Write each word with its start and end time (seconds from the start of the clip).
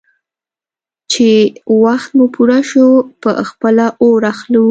_چې 1.11 1.29
وخت 1.83 2.09
مو 2.17 2.25
پوره 2.35 2.59
شو، 2.69 2.87
په 3.21 3.31
خپله 3.49 3.85
اور 4.01 4.21
اخلو. 4.33 4.59